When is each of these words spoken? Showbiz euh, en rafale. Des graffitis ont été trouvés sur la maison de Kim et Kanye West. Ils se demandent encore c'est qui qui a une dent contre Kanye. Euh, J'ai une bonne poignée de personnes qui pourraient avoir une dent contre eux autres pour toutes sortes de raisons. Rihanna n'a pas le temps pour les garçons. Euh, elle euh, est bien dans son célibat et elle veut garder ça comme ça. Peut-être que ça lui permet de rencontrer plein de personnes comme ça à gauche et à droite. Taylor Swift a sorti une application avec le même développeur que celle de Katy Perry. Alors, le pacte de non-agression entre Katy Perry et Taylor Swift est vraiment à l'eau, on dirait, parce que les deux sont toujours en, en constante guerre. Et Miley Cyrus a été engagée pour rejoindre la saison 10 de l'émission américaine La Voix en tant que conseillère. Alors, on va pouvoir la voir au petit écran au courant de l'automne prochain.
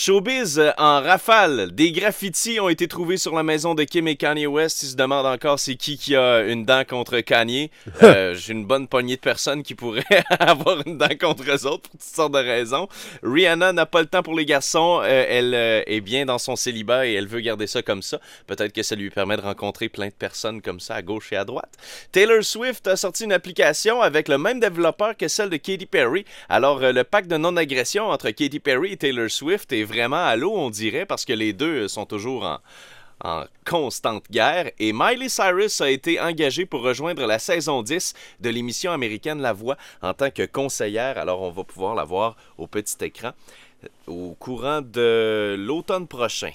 Showbiz 0.00 0.60
euh, 0.60 0.70
en 0.78 1.02
rafale. 1.02 1.72
Des 1.72 1.90
graffitis 1.90 2.60
ont 2.60 2.68
été 2.68 2.86
trouvés 2.86 3.16
sur 3.16 3.34
la 3.34 3.42
maison 3.42 3.74
de 3.74 3.82
Kim 3.82 4.06
et 4.06 4.14
Kanye 4.14 4.46
West. 4.46 4.84
Ils 4.84 4.90
se 4.90 4.94
demandent 4.94 5.26
encore 5.26 5.58
c'est 5.58 5.74
qui 5.74 5.98
qui 5.98 6.14
a 6.14 6.42
une 6.42 6.64
dent 6.64 6.84
contre 6.88 7.18
Kanye. 7.18 7.70
Euh, 8.04 8.32
J'ai 8.36 8.52
une 8.52 8.64
bonne 8.64 8.86
poignée 8.86 9.16
de 9.16 9.20
personnes 9.20 9.64
qui 9.64 9.74
pourraient 9.74 10.04
avoir 10.38 10.86
une 10.86 10.98
dent 10.98 11.08
contre 11.20 11.42
eux 11.50 11.66
autres 11.66 11.90
pour 11.90 11.90
toutes 11.90 12.02
sortes 12.02 12.32
de 12.32 12.38
raisons. 12.38 12.86
Rihanna 13.24 13.72
n'a 13.72 13.86
pas 13.86 14.00
le 14.00 14.06
temps 14.06 14.22
pour 14.22 14.34
les 14.34 14.44
garçons. 14.44 15.00
Euh, 15.02 15.26
elle 15.28 15.52
euh, 15.52 15.82
est 15.86 16.00
bien 16.00 16.24
dans 16.26 16.38
son 16.38 16.54
célibat 16.54 17.08
et 17.08 17.14
elle 17.14 17.26
veut 17.26 17.40
garder 17.40 17.66
ça 17.66 17.82
comme 17.82 18.02
ça. 18.02 18.20
Peut-être 18.46 18.72
que 18.72 18.84
ça 18.84 18.94
lui 18.94 19.10
permet 19.10 19.36
de 19.36 19.42
rencontrer 19.42 19.88
plein 19.88 20.06
de 20.06 20.12
personnes 20.12 20.62
comme 20.62 20.78
ça 20.78 20.94
à 20.94 21.02
gauche 21.02 21.32
et 21.32 21.36
à 21.36 21.44
droite. 21.44 21.72
Taylor 22.12 22.44
Swift 22.44 22.86
a 22.86 22.94
sorti 22.94 23.24
une 23.24 23.32
application 23.32 24.00
avec 24.00 24.28
le 24.28 24.38
même 24.38 24.60
développeur 24.60 25.16
que 25.16 25.26
celle 25.26 25.50
de 25.50 25.56
Katy 25.56 25.86
Perry. 25.86 26.24
Alors, 26.48 26.78
le 26.78 27.02
pacte 27.02 27.28
de 27.28 27.36
non-agression 27.36 28.06
entre 28.10 28.30
Katy 28.30 28.60
Perry 28.60 28.92
et 28.92 28.96
Taylor 28.96 29.28
Swift 29.28 29.72
est 29.72 29.87
vraiment 29.88 30.24
à 30.24 30.36
l'eau, 30.36 30.52
on 30.54 30.70
dirait, 30.70 31.06
parce 31.06 31.24
que 31.24 31.32
les 31.32 31.52
deux 31.52 31.88
sont 31.88 32.06
toujours 32.06 32.44
en, 32.44 32.58
en 33.24 33.44
constante 33.64 34.24
guerre. 34.30 34.70
Et 34.78 34.92
Miley 34.92 35.28
Cyrus 35.28 35.80
a 35.80 35.90
été 35.90 36.20
engagée 36.20 36.66
pour 36.66 36.82
rejoindre 36.82 37.26
la 37.26 37.38
saison 37.38 37.82
10 37.82 38.14
de 38.40 38.50
l'émission 38.50 38.92
américaine 38.92 39.40
La 39.40 39.52
Voix 39.52 39.76
en 40.02 40.14
tant 40.14 40.30
que 40.30 40.46
conseillère. 40.46 41.18
Alors, 41.18 41.42
on 41.42 41.50
va 41.50 41.64
pouvoir 41.64 41.94
la 41.94 42.04
voir 42.04 42.36
au 42.58 42.66
petit 42.66 42.96
écran 43.04 43.32
au 44.06 44.34
courant 44.38 44.80
de 44.82 45.56
l'automne 45.58 46.06
prochain. 46.06 46.50